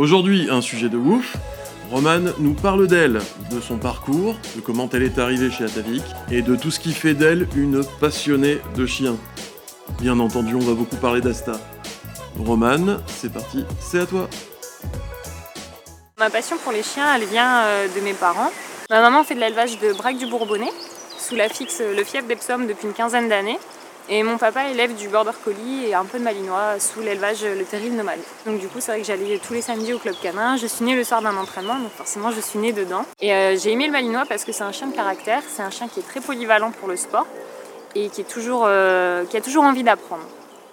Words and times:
Aujourd'hui, 0.00 0.48
un 0.50 0.62
sujet 0.62 0.88
de 0.88 0.96
ouf. 0.96 1.36
Romane 1.90 2.32
nous 2.38 2.54
parle 2.54 2.86
d'elle, 2.86 3.20
de 3.50 3.60
son 3.60 3.76
parcours, 3.76 4.34
de 4.56 4.62
comment 4.62 4.88
elle 4.94 5.02
est 5.02 5.18
arrivée 5.18 5.50
chez 5.50 5.64
Atavik 5.64 6.02
et 6.30 6.40
de 6.40 6.56
tout 6.56 6.70
ce 6.70 6.80
qui 6.80 6.94
fait 6.94 7.12
d'elle 7.12 7.46
une 7.54 7.84
passionnée 8.00 8.60
de 8.76 8.86
chiens. 8.86 9.18
Bien 10.00 10.18
entendu, 10.18 10.54
on 10.54 10.60
va 10.60 10.72
beaucoup 10.72 10.96
parler 10.96 11.20
d'Asta. 11.20 11.52
Romane, 12.38 13.02
c'est 13.08 13.30
parti, 13.30 13.66
c'est 13.78 14.00
à 14.00 14.06
toi. 14.06 14.30
Ma 16.18 16.30
passion 16.30 16.56
pour 16.56 16.72
les 16.72 16.82
chiens, 16.82 17.14
elle 17.14 17.26
vient 17.26 17.64
euh, 17.64 17.86
de 17.94 18.00
mes 18.00 18.14
parents. 18.14 18.52
Ma 18.88 19.02
maman 19.02 19.22
fait 19.22 19.34
de 19.34 19.40
l'élevage 19.40 19.78
de 19.80 19.92
braque 19.92 20.16
du 20.16 20.24
Bourbonnais, 20.24 20.72
sous 21.18 21.36
la 21.36 21.50
fixe 21.50 21.82
le 21.82 22.04
fief 22.04 22.26
d'Epsom 22.26 22.60
depuis 22.66 22.86
une 22.86 22.94
quinzaine 22.94 23.28
d'années. 23.28 23.58
Et 24.08 24.22
mon 24.22 24.38
papa 24.38 24.68
élève 24.68 24.94
du 24.96 25.08
border 25.08 25.32
collie 25.44 25.86
et 25.86 25.94
un 25.94 26.04
peu 26.04 26.18
de 26.18 26.24
malinois 26.24 26.80
sous 26.80 27.00
l'élevage 27.00 27.44
le 27.44 27.64
terril 27.64 27.94
nomade. 27.94 28.18
Donc 28.46 28.58
du 28.58 28.66
coup 28.66 28.80
c'est 28.80 28.92
vrai 28.92 29.00
que 29.00 29.06
j'allais 29.06 29.38
tous 29.38 29.52
les 29.52 29.62
samedis 29.62 29.92
au 29.92 29.98
club 29.98 30.16
canin. 30.20 30.56
Je 30.56 30.66
suis 30.66 30.84
née 30.84 30.96
le 30.96 31.04
soir 31.04 31.22
d'un 31.22 31.36
entraînement, 31.36 31.78
donc 31.78 31.92
forcément 31.92 32.32
je 32.32 32.40
suis 32.40 32.58
née 32.58 32.72
dedans. 32.72 33.04
Et 33.20 33.32
euh, 33.32 33.56
j'ai 33.56 33.70
aimé 33.72 33.86
le 33.86 33.92
malinois 33.92 34.24
parce 34.28 34.44
que 34.44 34.52
c'est 34.52 34.64
un 34.64 34.72
chien 34.72 34.88
de 34.88 34.94
caractère, 34.94 35.42
c'est 35.48 35.62
un 35.62 35.70
chien 35.70 35.86
qui 35.86 36.00
est 36.00 36.08
très 36.08 36.20
polyvalent 36.20 36.72
pour 36.72 36.88
le 36.88 36.96
sport 36.96 37.26
et 37.94 38.08
qui, 38.08 38.24
euh, 38.36 39.24
qui 39.26 39.36
a 39.36 39.40
toujours 39.40 39.64
envie 39.64 39.82
d'apprendre. 39.82 40.24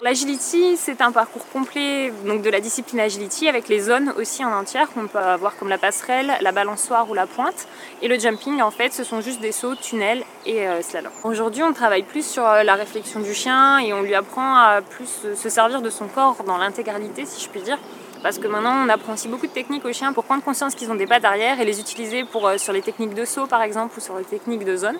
L'agility, 0.00 0.76
c'est 0.76 1.00
un 1.00 1.10
parcours 1.10 1.44
complet 1.48 2.12
donc 2.24 2.42
de 2.42 2.50
la 2.50 2.60
discipline 2.60 3.00
agility 3.00 3.48
avec 3.48 3.68
les 3.68 3.80
zones 3.80 4.14
aussi 4.16 4.44
en 4.44 4.52
entière 4.52 4.88
qu'on 4.92 5.08
peut 5.08 5.18
avoir 5.18 5.56
comme 5.56 5.68
la 5.68 5.76
passerelle, 5.76 6.34
la 6.40 6.52
balançoire 6.52 7.10
ou 7.10 7.14
la 7.14 7.26
pointe. 7.26 7.66
Et 8.00 8.06
le 8.06 8.16
jumping, 8.16 8.62
en 8.62 8.70
fait, 8.70 8.92
ce 8.92 9.02
sont 9.02 9.20
juste 9.20 9.40
des 9.40 9.50
sauts, 9.50 9.74
tunnels 9.74 10.22
et 10.46 10.68
euh, 10.68 10.82
slalom. 10.82 11.10
Aujourd'hui, 11.24 11.64
on 11.64 11.72
travaille 11.72 12.04
plus 12.04 12.24
sur 12.24 12.46
euh, 12.46 12.62
la 12.62 12.76
réflexion 12.76 13.18
du 13.18 13.34
chien 13.34 13.80
et 13.80 13.92
on 13.92 14.02
lui 14.02 14.14
apprend 14.14 14.54
à 14.54 14.82
plus 14.82 15.26
se 15.34 15.48
servir 15.48 15.82
de 15.82 15.90
son 15.90 16.06
corps 16.06 16.44
dans 16.46 16.58
l'intégralité, 16.58 17.26
si 17.26 17.44
je 17.44 17.48
puis 17.48 17.62
dire. 17.62 17.78
Parce 18.22 18.38
que 18.38 18.46
maintenant, 18.46 18.84
on 18.84 18.88
apprend 18.88 19.14
aussi 19.14 19.26
beaucoup 19.26 19.48
de 19.48 19.52
techniques 19.52 19.84
aux 19.84 19.92
chiens 19.92 20.12
pour 20.12 20.22
prendre 20.22 20.44
conscience 20.44 20.76
qu'ils 20.76 20.92
ont 20.92 20.96
des 20.96 21.06
pattes 21.06 21.24
arrière 21.24 21.60
et 21.60 21.64
les 21.64 21.80
utiliser 21.80 22.22
pour, 22.22 22.46
euh, 22.46 22.56
sur 22.56 22.72
les 22.72 22.82
techniques 22.82 23.14
de 23.14 23.24
saut, 23.24 23.48
par 23.48 23.62
exemple, 23.62 23.94
ou 23.96 24.00
sur 24.00 24.16
les 24.16 24.24
techniques 24.24 24.64
de 24.64 24.76
zone. 24.76 24.96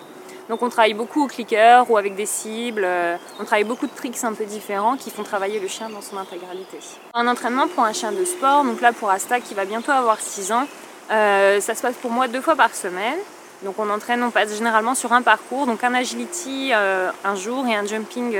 Donc 0.49 0.63
on 0.63 0.69
travaille 0.69 0.95
beaucoup 0.95 1.23
au 1.23 1.27
clicker 1.27 1.89
ou 1.89 1.97
avec 1.97 2.15
des 2.15 2.25
cibles. 2.25 2.83
Euh, 2.83 3.17
on 3.39 3.45
travaille 3.45 3.65
beaucoup 3.65 3.85
de 3.85 3.95
tricks 3.95 4.23
un 4.23 4.33
peu 4.33 4.45
différents 4.45 4.97
qui 4.97 5.11
font 5.11 5.21
travailler 5.21 5.59
le 5.59 5.67
chien 5.67 5.89
dans 5.89 6.01
son 6.01 6.17
intégralité. 6.17 6.79
Un 7.13 7.27
entraînement 7.27 7.67
pour 7.67 7.83
un 7.83 7.93
chien 7.93 8.11
de 8.11 8.25
sport, 8.25 8.63
donc 8.63 8.81
là 8.81 8.91
pour 8.91 9.11
Asta 9.11 9.39
qui 9.39 9.53
va 9.53 9.65
bientôt 9.65 9.91
avoir 9.91 10.19
6 10.19 10.51
ans, 10.51 10.65
euh, 11.11 11.59
ça 11.61 11.75
se 11.75 11.83
passe 11.83 11.95
pour 11.97 12.09
moi 12.09 12.27
deux 12.27 12.41
fois 12.41 12.55
par 12.55 12.73
semaine. 12.73 13.17
Donc 13.63 13.75
on 13.77 13.89
entraîne, 13.91 14.23
on 14.23 14.31
passe 14.31 14.55
généralement 14.57 14.95
sur 14.95 15.13
un 15.13 15.21
parcours, 15.21 15.67
donc 15.67 15.83
un 15.83 15.93
agility 15.93 16.71
euh, 16.73 17.11
un 17.23 17.35
jour 17.35 17.67
et 17.67 17.75
un 17.75 17.85
jumping 17.85 18.35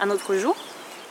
un 0.00 0.10
autre 0.10 0.34
jour. 0.34 0.56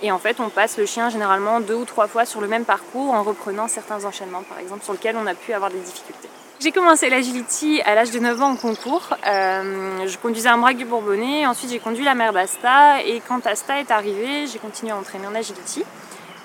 Et 0.03 0.11
en 0.11 0.19
fait, 0.19 0.39
on 0.39 0.49
passe 0.49 0.77
le 0.77 0.85
chien 0.85 1.09
généralement 1.09 1.59
deux 1.59 1.75
ou 1.75 1.85
trois 1.85 2.07
fois 2.07 2.25
sur 2.25 2.41
le 2.41 2.47
même 2.47 2.65
parcours 2.65 3.13
en 3.13 3.23
reprenant 3.23 3.67
certains 3.67 4.03
enchaînements, 4.03 4.43
par 4.43 4.59
exemple, 4.59 4.83
sur 4.83 4.93
lesquels 4.93 5.15
on 5.15 5.25
a 5.25 5.33
pu 5.33 5.53
avoir 5.53 5.71
des 5.71 5.79
difficultés. 5.79 6.29
J'ai 6.63 6.71
commencé 6.71 7.09
l'agility 7.09 7.81
à 7.81 7.93
l'âge 7.93 8.11
de 8.11 8.19
9 8.19 8.41
ans 8.41 8.51
en 8.51 8.55
concours. 8.55 9.17
Euh, 9.27 10.07
je 10.07 10.17
conduisais 10.17 10.47
un 10.47 10.57
braque 10.57 10.77
du 10.77 10.85
Bourbonnais, 10.85 11.45
ensuite 11.45 11.69
j'ai 11.69 11.79
conduit 11.79 12.05
la 12.05 12.15
mère 12.15 12.31
d'Asta 12.31 13.03
et 13.03 13.21
quand 13.27 13.45
Asta 13.45 13.81
est 13.81 13.91
arrivée, 13.91 14.47
j'ai 14.47 14.59
continué 14.59 14.93
à 14.93 14.95
entraîner 14.95 15.27
en 15.27 15.35
agility. 15.35 15.83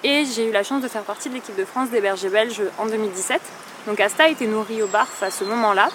Et 0.03 0.25
j'ai 0.25 0.49
eu 0.49 0.51
la 0.51 0.65
chance 0.65 0.83
de 0.83 0.89
faire 0.89 1.03
partie 1.03 1.29
de 1.29 1.35
l'équipe 1.35 1.55
de 1.55 1.65
France 1.65 1.91
des 1.91 2.01
bergers 2.01 2.31
belges 2.31 2.63
en 2.79 2.87
2017. 2.87 3.41
Donc 3.87 4.01
Asta 4.01 4.25
a 4.25 4.29
été 4.29 4.49
nourrie 4.49 4.83
au 4.83 4.89
barf 4.89 5.23
à 5.23 5.31
ce 5.31 5.45
moment-là. 5.45 5.89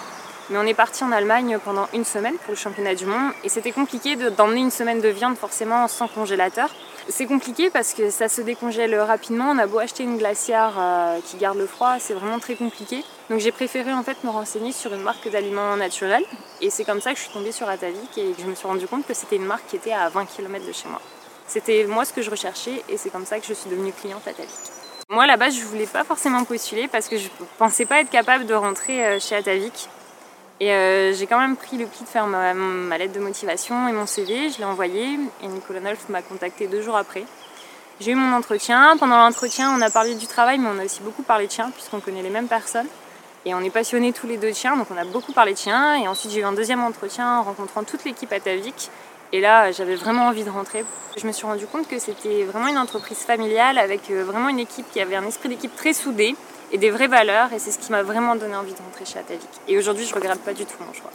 Mais 0.50 0.58
on 0.58 0.66
est 0.66 0.74
parti 0.74 1.02
en 1.02 1.10
Allemagne 1.10 1.58
pendant 1.64 1.88
une 1.94 2.04
semaine 2.04 2.36
pour 2.36 2.50
le 2.50 2.56
championnat 2.56 2.94
du 2.94 3.06
monde 3.06 3.32
et 3.44 3.48
c'était 3.48 3.72
compliqué 3.72 4.14
d'emmener 4.16 4.60
une 4.60 4.70
semaine 4.70 5.00
de 5.00 5.08
viande 5.08 5.36
forcément 5.36 5.88
sans 5.88 6.06
congélateur. 6.06 6.68
C'est 7.08 7.24
compliqué 7.26 7.70
parce 7.70 7.94
que 7.94 8.10
ça 8.10 8.28
se 8.28 8.42
décongèle 8.42 8.94
rapidement. 8.94 9.50
On 9.50 9.58
a 9.58 9.66
beau 9.66 9.78
acheter 9.78 10.02
une 10.02 10.18
glacière 10.18 10.74
euh, 10.78 11.18
qui 11.24 11.38
garde 11.38 11.56
le 11.56 11.66
froid, 11.66 11.96
c'est 11.98 12.12
vraiment 12.12 12.38
très 12.38 12.56
compliqué. 12.56 13.02
Donc 13.30 13.40
j'ai 13.40 13.52
préféré 13.52 13.92
en 13.92 14.02
fait 14.02 14.22
me 14.22 14.30
renseigner 14.30 14.72
sur 14.72 14.92
une 14.92 15.02
marque 15.02 15.30
d'aliments 15.30 15.76
naturels. 15.76 16.24
Et 16.60 16.68
c'est 16.68 16.84
comme 16.84 17.00
ça 17.00 17.12
que 17.12 17.18
je 17.18 17.24
suis 17.24 17.32
tombée 17.32 17.52
sur 17.52 17.68
Atavik 17.68 18.18
et 18.18 18.32
que 18.32 18.42
je 18.42 18.46
me 18.46 18.54
suis 18.54 18.66
rendu 18.66 18.86
compte 18.86 19.06
que 19.06 19.14
c'était 19.14 19.36
une 19.36 19.46
marque 19.46 19.66
qui 19.66 19.76
était 19.76 19.92
à 19.92 20.10
20 20.10 20.26
km 20.26 20.66
de 20.66 20.72
chez 20.72 20.88
moi. 20.88 21.00
C'était 21.46 21.84
moi 21.84 22.04
ce 22.04 22.12
que 22.12 22.20
je 22.20 22.30
recherchais 22.30 22.82
et 22.88 22.98
c'est 22.98 23.10
comme 23.10 23.26
ça 23.26 23.38
que 23.38 23.46
je 23.46 23.54
suis 23.54 23.70
devenue 23.70 23.92
cliente 23.92 24.26
Atavik. 24.26 24.50
Moi 25.10 25.24
à 25.24 25.26
la 25.26 25.36
base 25.36 25.54
je 25.54 25.64
voulais 25.64 25.86
pas 25.86 26.04
forcément 26.04 26.44
postuler 26.44 26.88
parce 26.88 27.08
que 27.08 27.18
je 27.18 27.28
pensais 27.58 27.84
pas 27.84 28.00
être 28.00 28.10
capable 28.10 28.46
de 28.46 28.54
rentrer 28.54 29.04
euh, 29.04 29.20
chez 29.20 29.36
Atavik. 29.36 29.88
Et 30.64 30.72
euh, 30.72 31.12
j'ai 31.12 31.26
quand 31.26 31.38
même 31.38 31.56
pris 31.56 31.76
le 31.76 31.84
pli 31.84 32.04
de 32.04 32.08
faire 32.08 32.26
ma, 32.26 32.96
lettre 32.96 33.12
de 33.12 33.20
motivation 33.20 33.86
et 33.86 33.92
mon 33.92 34.06
CV, 34.06 34.48
je 34.48 34.56
l'ai 34.56 34.64
envoyé 34.64 35.18
et 35.42 35.46
Nicolas 35.46 35.80
Nolf 35.80 36.08
m'a 36.08 36.22
contacté 36.22 36.68
deux 36.68 36.80
jours 36.80 36.96
après. 36.96 37.24
J'ai 38.00 38.12
eu 38.12 38.14
mon 38.14 38.34
entretien. 38.34 38.96
Pendant 38.96 39.18
l'entretien, 39.18 39.76
on 39.76 39.82
a 39.82 39.90
parlé 39.90 40.14
du 40.14 40.26
travail, 40.26 40.58
mais 40.58 40.70
on 40.74 40.78
a 40.78 40.86
aussi 40.86 41.02
beaucoup 41.02 41.22
parlé 41.22 41.48
de 41.48 41.52
chiens, 41.52 41.70
puisqu'on 41.70 42.00
connaît 42.00 42.22
les 42.22 42.30
mêmes 42.30 42.48
personnes. 42.48 42.86
Et 43.44 43.52
on 43.52 43.60
est 43.60 43.68
passionnés 43.68 44.14
tous 44.14 44.26
les 44.26 44.38
deux 44.38 44.52
de 44.52 44.56
chiens, 44.56 44.74
donc 44.78 44.86
on 44.90 44.96
a 44.96 45.04
beaucoup 45.04 45.34
parlé 45.34 45.52
de 45.52 45.58
chiens. 45.58 45.96
Et 45.96 46.08
ensuite, 46.08 46.32
j'ai 46.32 46.40
eu 46.40 46.44
un 46.44 46.54
deuxième 46.54 46.82
entretien 46.82 47.40
en 47.40 47.42
rencontrant 47.42 47.84
toute 47.84 48.02
l'équipe 48.06 48.32
à 48.32 48.40
Tavik. 48.40 48.88
Et 49.32 49.42
là, 49.42 49.70
j'avais 49.70 49.96
vraiment 49.96 50.28
envie 50.28 50.44
de 50.44 50.50
rentrer. 50.50 50.82
Je 51.18 51.26
me 51.26 51.32
suis 51.32 51.44
rendu 51.44 51.66
compte 51.66 51.88
que 51.88 51.98
c'était 51.98 52.44
vraiment 52.44 52.68
une 52.68 52.78
entreprise 52.78 53.18
familiale 53.18 53.76
avec 53.76 54.10
euh, 54.10 54.24
vraiment 54.24 54.48
une 54.48 54.60
équipe 54.60 54.86
qui 54.90 55.00
avait 55.02 55.16
un 55.16 55.26
esprit 55.26 55.50
d'équipe 55.50 55.76
très 55.76 55.92
soudé 55.92 56.34
et 56.74 56.78
des 56.78 56.90
vraies 56.90 57.08
valeurs. 57.08 57.52
Et 57.54 57.58
c'est 57.58 57.70
ce 57.70 57.78
qui 57.78 57.90
m'a 57.90 58.02
vraiment 58.02 58.36
donné 58.36 58.54
envie 58.54 58.72
de 58.72 58.78
rentrer 58.78 59.06
chez 59.06 59.18
Atavik. 59.18 59.48
Et 59.68 59.78
aujourd'hui, 59.78 60.04
je 60.04 60.14
regrette 60.14 60.40
pas 60.40 60.52
du 60.52 60.64
tout 60.64 60.74
mon 60.86 60.92
choix. 60.92 61.10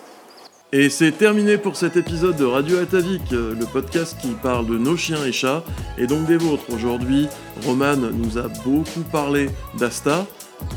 Et 0.71 0.89
c'est 0.89 1.11
terminé 1.11 1.57
pour 1.57 1.75
cet 1.75 1.97
épisode 1.97 2.35
de 2.37 2.45
Radio 2.45 2.77
Atavik, 2.77 3.33
euh, 3.33 3.55
le 3.59 3.65
podcast 3.65 4.15
qui 4.21 4.29
parle 4.29 4.67
de 4.67 4.77
nos 4.77 4.95
chiens 4.95 5.23
et 5.25 5.31
chats, 5.31 5.63
et 5.97 6.05
donc 6.05 6.27
des 6.27 6.37
vôtres. 6.37 6.71
Aujourd'hui, 6.71 7.27
Romane 7.65 8.11
nous 8.11 8.37
a 8.37 8.47
beaucoup 8.63 9.01
parlé 9.11 9.49
d'Asta, 9.79 10.27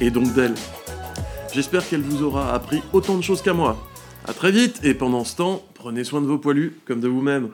et 0.01 0.11
donc 0.11 0.33
d'elle. 0.33 0.55
J'espère 1.53 1.87
qu'elle 1.87 2.01
vous 2.01 2.23
aura 2.23 2.55
appris 2.55 2.83
autant 2.95 3.19
de 3.19 3.23
choses 3.23 3.43
qu'à 3.43 3.53
moi. 3.53 3.77
A 4.27 4.33
très 4.33 4.51
vite, 4.51 4.81
et 4.83 4.95
pendant 4.95 5.25
ce 5.25 5.37
temps, 5.37 5.63
prenez 5.75 6.05
soin 6.05 6.23
de 6.23 6.27
vos 6.27 6.39
poilus 6.39 6.75
comme 6.87 7.01
de 7.01 7.09
vous-même. 7.09 7.51